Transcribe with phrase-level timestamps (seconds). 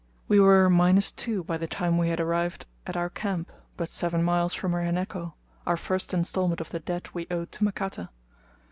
[0.27, 4.23] We were minus two by the time we had arrived at our camp, but seven
[4.23, 5.35] miles from Rehenneko,
[5.67, 8.09] our first instalment of the debt we owed to Makata.